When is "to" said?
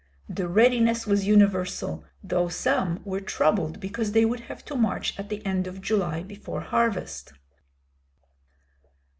4.65-4.75